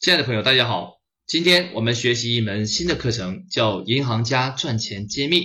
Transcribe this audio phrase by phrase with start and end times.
[0.00, 1.00] 亲爱的朋友，大家好！
[1.26, 5.40] 今天我们学习一门新的课程，叫《银行家赚钱揭秘》。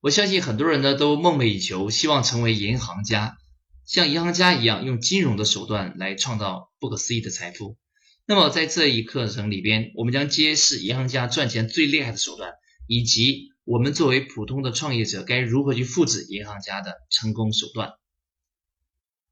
[0.00, 3.36] 我相信很多人呢都梦寐以求，希望成为银行家，
[3.84, 7.76] 像银行家一样用金融的手段来创造不可思议的财富。
[8.24, 12.54] 那么在这一课程里边，我们将揭示银行家赚钱最厉害的手段，
[12.86, 17.92] 以及我们作为普通的创业者该如何去复制银行家的成功手段。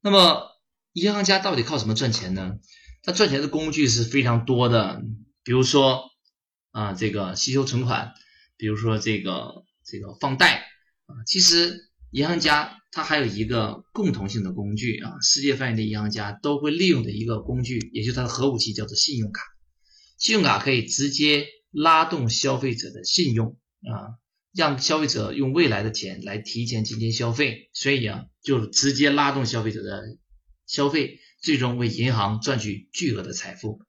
[0.00, 0.48] 那么，
[0.94, 2.54] 银行家到底靠什么赚钱呢？
[3.02, 5.02] 他赚钱的工具是非常多的，
[5.42, 6.02] 比如说
[6.70, 8.12] 啊，这个吸收存款，
[8.56, 10.66] 比如说这个这个放贷
[11.06, 11.24] 啊。
[11.26, 19.42] 其实银行家他还有一个共同性的工具啊，世界范围的银行家都会利用的一个工具，也就是他的核武器，叫做信用卡。
[20.18, 24.20] 信用卡可以直接拉动消费者的信用啊，
[24.54, 30.02] 让消费者用未来的钱来提前进行消费，所以啊，就直接拉动消费者的
[30.66, 31.18] 消费。
[31.40, 33.80] 最终为银行赚取巨额的财富。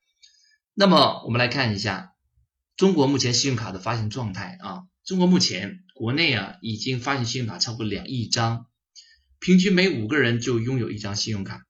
[0.74, 2.14] 那么，我们来看一下
[2.78, 4.84] 中国目前信用卡的发行状态啊。
[5.04, 8.68] 中国目前国内啊已经发行信用卡超过两亿张，
[9.40, 11.66] 平均每五个人就拥有一张信用卡。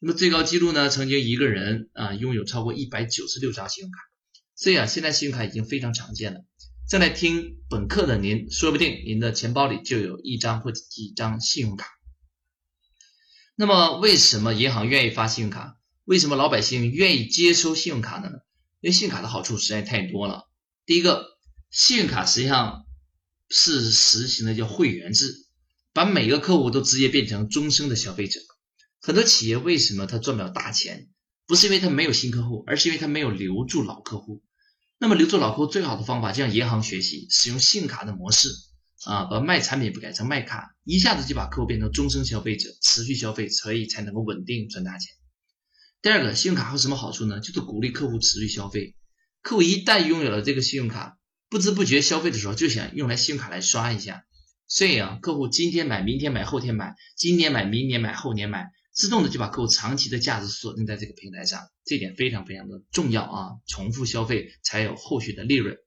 [0.00, 3.98] 那么最高记录呢，曾经一个人啊拥有超过一百九十六张信用卡。
[4.56, 6.40] 所以啊，现在信用卡已经非常常见了。
[6.88, 11.86] 正在听本课的您，说不定您的钱包里就有一张或几张信用卡。
[13.60, 15.76] 那么，为什么银行愿意发信用卡？
[16.06, 18.30] 为什么老百姓愿意接收信用卡呢？
[18.80, 20.48] 因为信用卡的好处实在太多了。
[20.86, 21.26] 第一个，
[21.70, 22.86] 信用卡实际上
[23.50, 25.44] 是实行的叫会员制，
[25.92, 28.40] 把每个客户都直接变成终生的消费者。
[28.98, 31.10] 很多企业为什么他赚不了大钱？
[31.46, 34.42] 不是因为他没有新客户，而是因为他没有留住老客户。
[34.96, 38.48] 那么留住老客户最好的方法，就像银行学习，使用信用卡的模式。
[39.06, 45.14] 啊，把卖产品不改成卖卡，一下子就把客户变成终身消费者，持续消费，所以才能够稳定赚大钱。
[46.02, 47.40] 第二个，信用卡还有什么好处呢？
[47.40, 48.94] 就是鼓励客户持续消费。
[49.40, 51.16] 客户一旦拥有了这个信用卡，
[51.48, 54.26] 不知不觉消费的时候就想用来信用卡来刷一下。
[54.66, 61.62] 所以啊，客户今天买，明天买，后天买，今年买，明年买，后年买，自动的就把客户长期的价值锁定在这个平台上。
[61.86, 63.48] 这点非常非常的重要啊！
[63.66, 65.78] 重复消费才有后续的利润。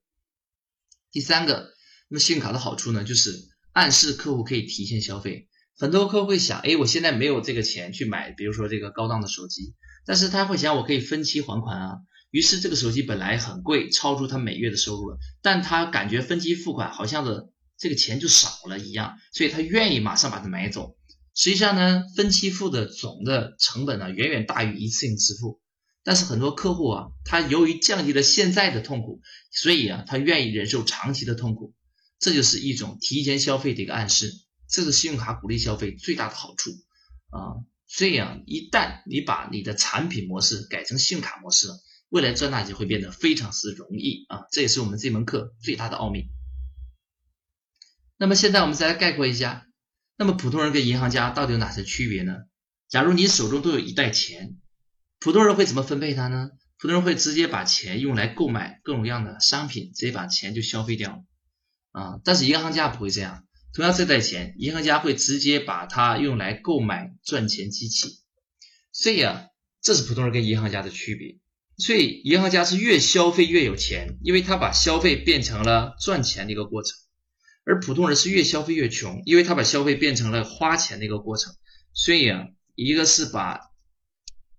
[1.12, 1.72] 第三个。
[2.14, 5.48] 那么信用卡的好处呢，就是暗示客户可以提前消费。
[5.76, 9.74] 很多客户会想，哎，我现在没有这个钱去买，比如说这个高档的手机，
[10.06, 11.98] 但是他会想，我可以分期还款啊。
[12.30, 20.96] 于是这个手机本来很贵，超出他每月的收入了，但他感觉分期付款好像的这个钱就少了一样，所以他愿意马上把它买走。
[21.34, 25.60] 实际上呢，分期付的总的成本呢，远远大于一次性支付。
[26.04, 29.20] 但是很多客户啊，他由于降低了现在的痛苦，
[29.52, 31.74] 所以啊，他愿意忍受长期的痛苦。
[32.24, 34.32] 这就是一种提前消费的一个暗示，
[34.70, 36.72] 这是信用卡鼓励消费最大的好处
[37.30, 37.60] 啊。
[37.86, 44.46] 这样，一旦你把你的产品模式改成信用卡模式了，未来赚大钱会变得非常之容易啊。
[44.54, 46.30] 这也是我们这门课最大的奥秘。
[48.16, 49.68] 那么现在我们再来概括一下，
[50.16, 52.38] 那么普通人跟银行家到底有哪些区别呢？
[52.88, 54.62] 假如你手中都有一袋钱，
[55.20, 56.52] 普通人会怎么分配它呢？
[56.78, 61.26] 普通人会直接把钱用来购买各种各样的商品，直接把钱就消费掉了。
[61.94, 63.46] 啊，但是银行家不会这样。
[63.76, 68.20] 同样这袋钱，银行家会直接把它用来购买赚钱机器。
[68.92, 69.46] 所以啊，
[69.82, 71.40] 这是普通人跟银行家的区别。
[71.78, 76.96] 所以银行家是越消费越有钱，因为他把消费变成了赚钱的一个过程；
[77.64, 81.56] 而普通人是越消费越穷，因为他把消费变成了花钱的一个过程。
[81.94, 83.60] 所以啊，一个是把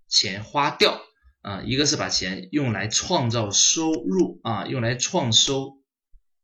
[0.08, 1.00] 钱花掉
[1.40, 5.80] 啊，一个是把钱用来创造收入啊，用来创收。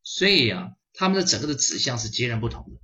[0.05, 0.71] 所以啊。
[0.93, 2.81] 他们的整个的指向是截然不同的。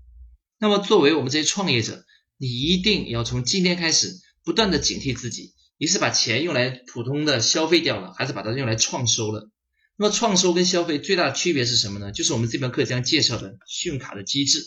[0.58, 2.04] 那么，作为我们这些创业者，
[2.38, 9.50] 你一定要从今天开始不断的警惕自己：你是把钱用来普通的消费掉了，还是把它用来创收了？
[9.96, 12.12] 那么，创收跟消费最大的区别是什么呢？
[12.12, 14.62] 就是我们这门课将介绍的信用卡的机制。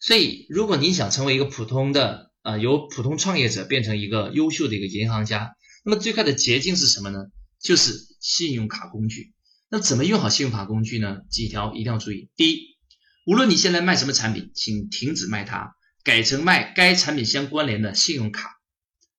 [0.00, 7.26] 所以，如果你想成为一个普通的啊，由普通创业者变成一个优秀的一个银行家，那么最快的捷径是什么呢？
[7.60, 9.32] 就是信用卡工具。
[9.74, 11.22] 那怎么用好信用卡工具呢？
[11.28, 12.30] 几条一定要注意。
[12.36, 12.76] 第一，
[13.26, 15.74] 无论你现在卖什么产品，请停止卖它，
[16.04, 18.50] 改成卖该产品相关联的信用卡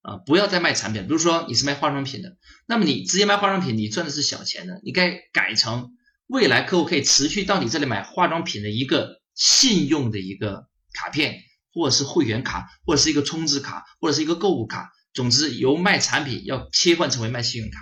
[0.01, 0.15] 啊！
[0.25, 1.07] 不要再卖产品。
[1.07, 2.37] 比如说你是卖化妆品的，
[2.67, 5.89] 那么你直接卖化妆品，你赚的是小钱的，你该改成
[6.25, 11.41] 未来客户可以持续到你这里买化妆品的一个信用的一个卡片，
[11.73, 14.89] 或者是会员卡，或者是一个充值卡，或者是一个购物卡。
[15.13, 17.81] 总之，由卖产品要切换成为卖信用卡。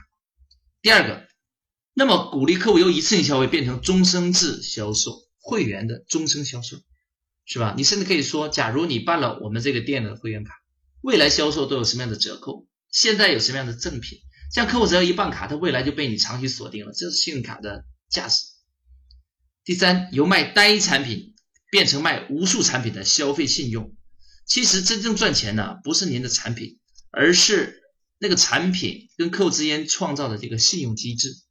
[0.82, 1.32] 第二个。
[1.96, 6.78] 那么，鼓励客户由一次性消费变成终身制销售，会员的终身销售，
[7.46, 7.76] 是吧？
[7.78, 10.54] 你甚至可以说，假如你办了我们这个店的会员卡，
[11.02, 12.68] 未来销售都有什么样的折扣？
[12.90, 14.20] 现在有什么样的赠品？
[14.52, 18.44] 像客户只要一办卡，他未来就被你长期锁定了，这是信用卡的价值。
[19.64, 21.36] 第三，由卖单一产品
[21.70, 23.96] 变成卖无数产品的消费信用，
[24.48, 26.80] 其实真正赚钱的不是您的产品，
[27.12, 27.82] 而是
[28.18, 31.43] 那个产品跟客户之间创造的这个信用机制。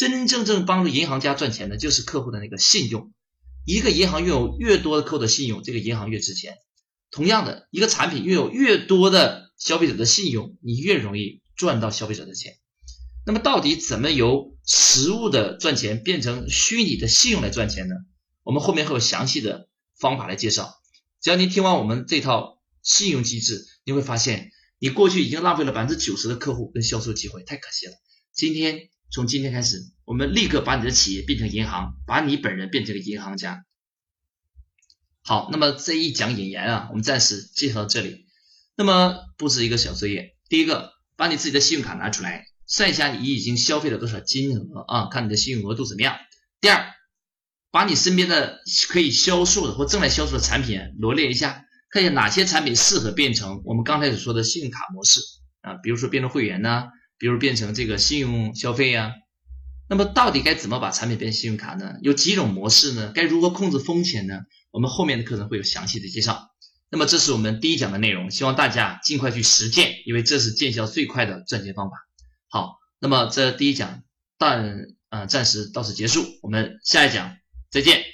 [0.00, 3.12] 真真正正帮助银行家赚钱的就是客户的那个信用。
[3.66, 6.56] 一个银行拥有越多的客户的信用，这个银行越值钱。
[7.10, 12.54] 同样的，一个产品拥有越多的消费者的信用，你越容易赚到消费者的钱。
[13.26, 17.94] 那么，到底怎么由实物的赚钱变成虚拟的信用来赚钱呢？
[18.42, 19.68] 我们后面会有详细的
[19.98, 20.80] 方法来介绍。
[21.20, 27.92] 只要您听完我们这套信用机制，你会发现你过去已经浪费了百分之九十的客户跟销售机会，太可惜了。
[28.32, 28.88] 今天。
[29.12, 33.64] 从今天开始，我们立刻把你的企业变成银行，把你本人变成个银行家。
[35.22, 38.26] 好，那么这一讲引言啊，我们暂时介绍到这里。
[38.76, 46.16] 那么布置一个小作业：第一个，把你自己的信用卡拿出来，算一下你已经消费了多少金额啊，看你的信用额度怎么样。
[46.60, 46.86] 第二，
[47.72, 48.60] 把你身边的
[48.90, 55.20] 可以销售的或正在销售的产品罗列一下，看一下哪些产品适合变成我们刚才所说的信用卡模式
[55.62, 56.84] 啊，比如说变成会员呢。
[57.20, 59.12] 比如变成这个信用消费呀，
[59.90, 61.96] 那么到底该怎么把产品变信用卡呢？
[62.00, 63.12] 有几种模式呢？
[63.14, 64.40] 该如何控制风险呢？
[64.70, 66.48] 我们后面的课程会有详细的介绍。
[66.88, 71.96] 那么这是我们第一讲的内容，希望大家尽快去实践，因为这是见效最快的赚钱方法。
[72.48, 74.02] 好，那么这第一讲
[74.38, 77.36] 但呃暂时到此结束，我们下一讲
[77.70, 78.09] 再见。